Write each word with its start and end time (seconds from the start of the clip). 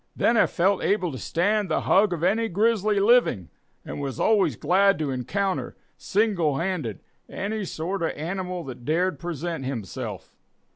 Then 0.15 0.35
I 0.35 0.47
felt 0.47 0.81
able 0.81 1.11
to 1.11 1.19
stand 1.19 1.69
the 1.69 1.81
hug 1.81 2.11
of 2.11 2.23
any 2.23 2.49
grizzly 2.49 2.99
living, 2.99 3.49
and 3.85 4.01
was 4.01 4.19
always 4.19 4.55
glad 4.55 4.97
to 4.97 5.11
encounter, 5.11 5.75
single 5.95 6.57
handed, 6.57 7.01
any 7.29 7.65
sort 7.65 8.01
of 8.01 8.09
an 8.09 8.15
animal 8.17 8.63
that 8.63 8.83
dared 8.83 9.19
present 9.19 9.63
himself. 9.63 10.35